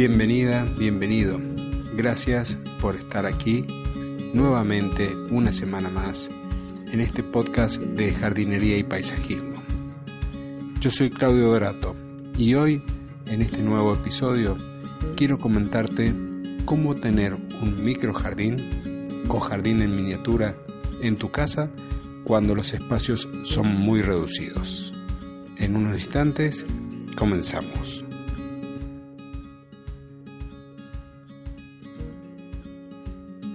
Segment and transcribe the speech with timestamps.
[0.00, 1.40] Bienvenida, bienvenido.
[1.96, 3.64] Gracias por estar aquí
[4.32, 6.30] nuevamente una semana más
[6.92, 9.60] en este podcast de jardinería y paisajismo.
[10.78, 11.96] Yo soy Claudio Dorato
[12.36, 12.80] y hoy
[13.26, 14.56] en este nuevo episodio
[15.16, 16.14] quiero comentarte
[16.64, 20.54] cómo tener un micro jardín o jardín en miniatura
[21.02, 21.70] en tu casa
[22.22, 24.94] cuando los espacios son muy reducidos.
[25.56, 26.64] En unos instantes
[27.16, 28.04] comenzamos.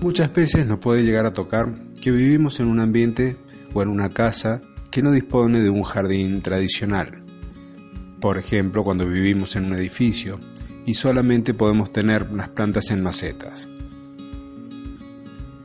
[0.00, 3.36] Muchas veces nos puede llegar a tocar que vivimos en un ambiente
[3.74, 4.62] o en una casa
[4.92, 7.24] que no dispone de un jardín tradicional.
[8.20, 10.38] Por ejemplo, cuando vivimos en un edificio
[10.86, 13.68] y solamente podemos tener las plantas en macetas.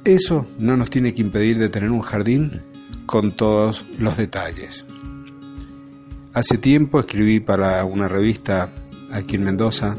[0.03, 2.63] Eso no nos tiene que impedir de tener un jardín
[3.05, 4.85] con todos los detalles.
[6.33, 8.69] Hace tiempo escribí para una revista
[9.11, 9.95] aquí en Mendoza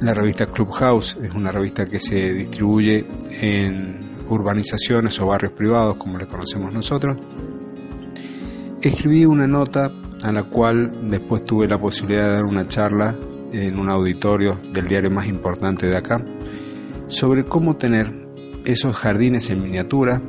[0.00, 6.18] la revista Clubhouse es una revista que se distribuye en urbanizaciones o barrios privados, como
[6.18, 7.16] le conocemos nosotros.
[8.82, 9.90] Escribí una nota
[10.22, 13.14] a la cual después tuve la posibilidad de dar una charla
[13.52, 16.22] en un auditorio del diario más importante de acá
[17.06, 18.12] sobre cómo tener
[18.64, 20.20] esos jardines en miniatura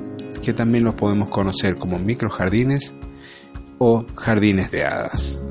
[0.44, 2.94] que también los podemos conocer como microjardines
[3.80, 5.42] o jardines de hadas.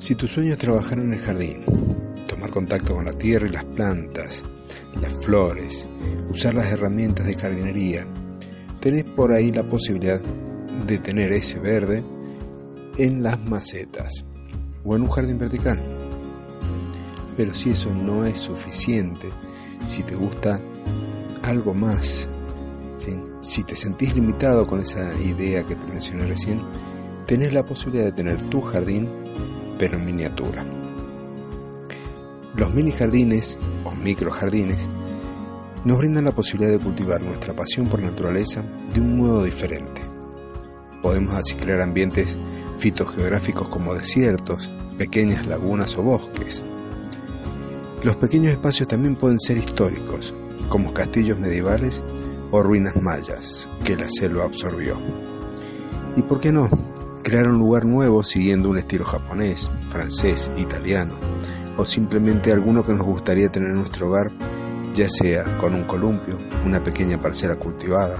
[0.00, 1.62] Si tu sueño es trabajar en el jardín,
[2.26, 4.42] tomar contacto con la tierra y las plantas,
[4.98, 5.86] las flores,
[6.30, 8.06] usar las herramientas de jardinería,
[8.80, 10.18] tenés por ahí la posibilidad
[10.86, 12.02] de tener ese verde
[12.96, 14.24] en las macetas
[14.84, 15.78] o en un jardín vertical.
[17.36, 19.28] Pero si eso no es suficiente,
[19.84, 20.62] si te gusta
[21.42, 22.26] algo más,
[23.42, 26.58] si te sentís limitado con esa idea que te mencioné recién,
[27.26, 29.06] tenés la posibilidad de tener tu jardín
[29.80, 30.62] pero en miniatura.
[32.54, 34.90] Los mini jardines o micro jardines
[35.86, 40.02] nos brindan la posibilidad de cultivar nuestra pasión por naturaleza de un modo diferente.
[41.00, 42.38] Podemos así crear ambientes
[42.78, 46.62] fitogeográficos como desiertos, pequeñas lagunas o bosques.
[48.02, 50.34] Los pequeños espacios también pueden ser históricos,
[50.68, 52.02] como castillos medievales
[52.50, 54.98] o ruinas mayas que la selva absorbió.
[56.16, 56.68] ¿Y por qué no?
[57.22, 61.14] Crear un lugar nuevo siguiendo un estilo japonés, francés, italiano,
[61.76, 64.30] o simplemente alguno que nos gustaría tener en nuestro hogar,
[64.94, 68.16] ya sea con un columpio, una pequeña parcela cultivada,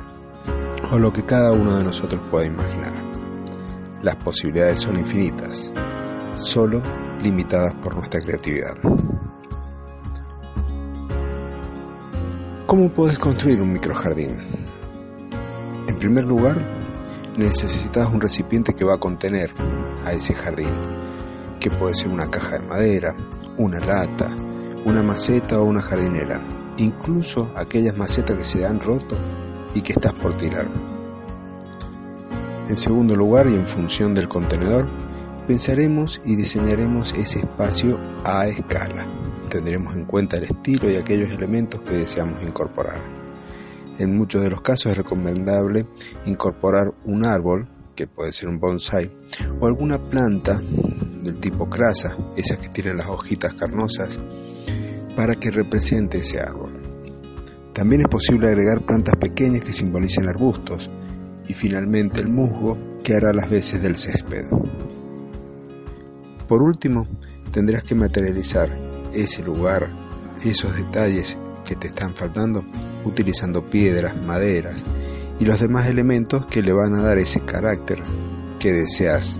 [0.90, 2.92] o lo que cada uno de nosotros pueda imaginar.
[4.02, 5.72] Las posibilidades son infinitas,
[6.36, 6.82] solo
[7.22, 8.74] limitadas por nuestra creatividad.
[12.66, 14.38] ¿Cómo puedes construir un microjardín?
[15.88, 16.79] En primer lugar,
[17.40, 19.52] necesitas un recipiente que va a contener
[20.04, 20.74] a ese jardín,
[21.58, 23.16] que puede ser una caja de madera,
[23.56, 24.34] una lata,
[24.84, 26.40] una maceta o una jardinera,
[26.76, 29.16] incluso aquellas macetas que se han roto
[29.74, 30.68] y que estás por tirar.
[32.68, 34.86] En segundo lugar, y en función del contenedor,
[35.46, 39.06] pensaremos y diseñaremos ese espacio a escala.
[39.48, 43.19] Tendremos en cuenta el estilo y aquellos elementos que deseamos incorporar.
[44.00, 45.86] En muchos de los casos es recomendable
[46.24, 49.12] incorporar un árbol, que puede ser un bonsai,
[49.60, 50.58] o alguna planta
[51.22, 54.18] del tipo crasa, esas que tienen las hojitas carnosas,
[55.14, 56.80] para que represente ese árbol.
[57.74, 60.90] También es posible agregar plantas pequeñas que simbolicen arbustos
[61.46, 64.46] y finalmente el musgo que hará las veces del césped.
[66.48, 67.06] Por último,
[67.52, 68.70] tendrás que materializar
[69.12, 69.90] ese lugar,
[70.42, 71.38] esos detalles
[71.70, 72.64] que te están faltando
[73.04, 74.84] utilizando piedras, maderas
[75.38, 78.02] y los demás elementos que le van a dar ese carácter
[78.58, 79.38] que deseas.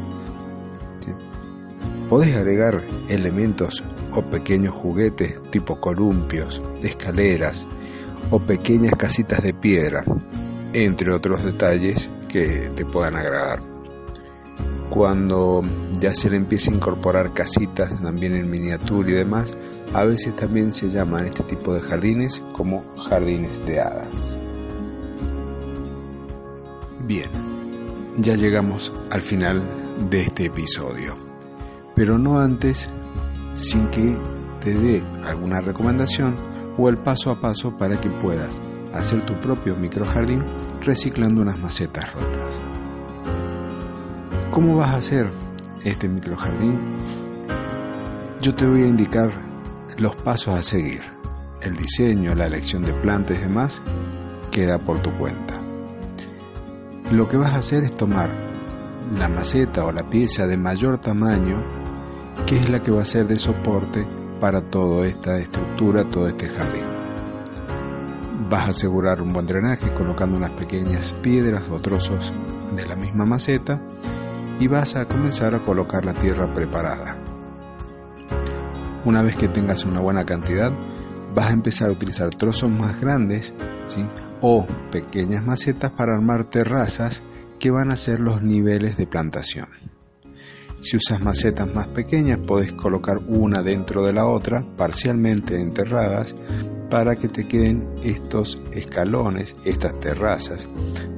[2.08, 3.82] Podés agregar elementos
[4.12, 7.66] o pequeños juguetes tipo columpios, escaleras
[8.30, 10.04] o pequeñas casitas de piedra,
[10.72, 13.69] entre otros detalles que te puedan agradar.
[14.90, 15.62] Cuando
[16.00, 19.56] ya se le empieza a incorporar casitas también en miniatura y demás,
[19.94, 24.08] a veces también se llaman este tipo de jardines como jardines de hadas.
[27.06, 27.30] Bien,
[28.18, 29.62] ya llegamos al final
[30.10, 31.16] de este episodio,
[31.94, 32.90] pero no antes
[33.52, 34.16] sin que
[34.60, 36.34] te dé alguna recomendación
[36.76, 38.60] o el paso a paso para que puedas
[38.94, 40.44] hacer tu propio microjardín
[40.82, 42.79] reciclando unas macetas rotas.
[44.60, 45.30] ¿Cómo vas a hacer
[45.84, 46.78] este microjardín?
[48.42, 49.30] Yo te voy a indicar
[49.96, 51.00] los pasos a seguir.
[51.62, 53.80] El diseño, la elección de plantas y demás
[54.50, 55.54] queda por tu cuenta.
[57.10, 58.28] Lo que vas a hacer es tomar
[59.16, 61.64] la maceta o la pieza de mayor tamaño
[62.44, 64.06] que es la que va a ser de soporte
[64.40, 66.84] para toda esta estructura, todo este jardín.
[68.50, 72.30] Vas a asegurar un buen drenaje colocando unas pequeñas piedras o trozos
[72.76, 73.80] de la misma maceta
[74.60, 77.16] y vas a comenzar a colocar la tierra preparada.
[79.04, 80.70] Una vez que tengas una buena cantidad,
[81.34, 83.54] vas a empezar a utilizar trozos más grandes
[83.86, 84.06] ¿sí?
[84.42, 87.22] o pequeñas macetas para armar terrazas
[87.58, 89.68] que van a ser los niveles de plantación.
[90.80, 96.34] Si usas macetas más pequeñas, puedes colocar una dentro de la otra, parcialmente enterradas,
[96.88, 100.68] para que te queden estos escalones, estas terrazas,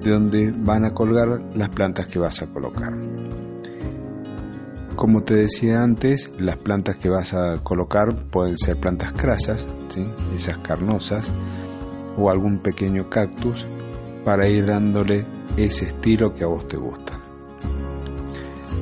[0.03, 2.93] de donde van a colgar las plantas que vas a colocar.
[5.03, 9.67] Como te decía antes, las plantas que vas a colocar pueden ser plantas crasas,
[10.33, 11.33] esas carnosas,
[12.17, 13.67] o algún pequeño cactus
[14.25, 15.27] para ir dándole
[15.57, 17.19] ese estilo que a vos te gusta.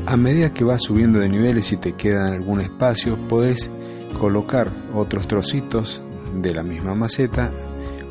[0.04, 3.70] A medida que vas subiendo de niveles y te queda algún espacio, podés
[4.18, 6.02] colocar otros trocitos
[6.36, 7.50] de la misma maceta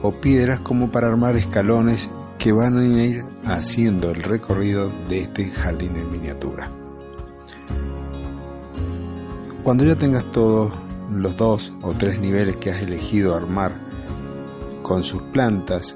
[0.01, 2.09] o piedras como para armar escalones
[2.39, 6.78] que van a ir haciendo el recorrido de este jardín en miniatura.
[9.69, 10.73] Cuando ya tengas todos
[11.13, 13.79] los dos o tres niveles que has elegido armar
[14.81, 15.95] con sus plantas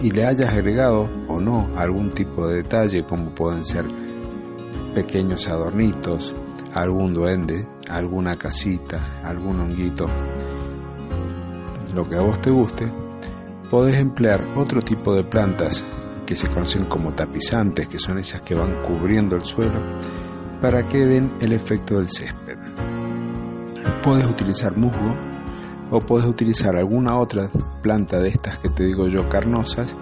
[0.00, 3.84] y le hayas agregado o no algún tipo de detalle como pueden ser
[4.94, 6.36] pequeños adornitos,
[6.72, 10.06] algún duende, alguna casita, algún honguito,
[11.96, 12.86] lo que a vos te guste,
[13.70, 15.82] podés emplear otro tipo de plantas
[16.26, 19.80] que se conocen como tapizantes, que son esas que van cubriendo el suelo,
[20.60, 22.43] para que den el efecto del césped.
[24.04, 25.16] Puedes utilizar musgo
[25.90, 27.48] o puedes utilizar alguna otra
[27.82, 29.96] planta de estas que te digo yo carnosas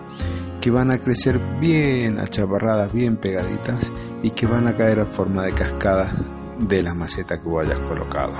[0.60, 5.44] que van a crecer bien achaparradas, bien pegaditas y que van a caer a forma
[5.44, 6.12] de cascada
[6.58, 8.34] de la maceta que vos hayas colocado.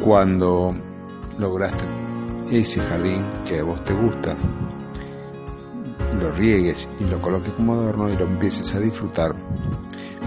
[0.00, 0.74] Cuando
[1.38, 1.84] lograste
[2.50, 4.36] ese jardín que a vos te gusta,
[6.20, 9.34] lo riegues y lo coloques como adorno y lo empieces a disfrutar,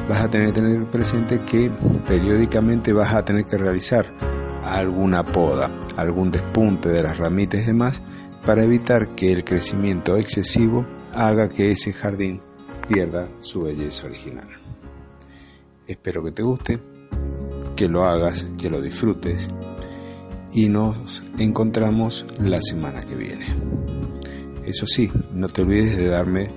[0.09, 1.69] vas a tener que tener presente que
[2.07, 4.07] periódicamente vas a tener que realizar
[4.65, 8.01] alguna poda, algún despunte de las ramitas y demás
[8.43, 10.83] para evitar que el crecimiento excesivo
[11.13, 12.41] haga que ese jardín
[12.87, 14.47] pierda su belleza original.
[15.85, 16.79] Espero que te guste,
[17.75, 19.47] que lo hagas, que lo disfrutes
[20.51, 23.45] y nos encontramos la semana que viene.
[24.65, 26.49] Eso sí, no te olvides de darme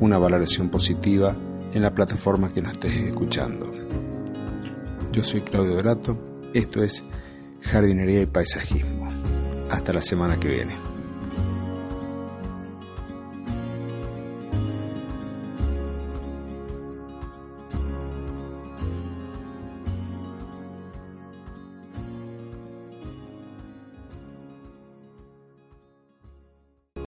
[0.00, 1.36] una valoración positiva
[1.72, 3.72] en la plataforma que nos estés escuchando.
[5.12, 6.18] Yo soy Claudio Grato,
[6.54, 7.04] esto es
[7.62, 9.10] Jardinería y Paisajismo.
[9.70, 10.89] Hasta la semana que viene.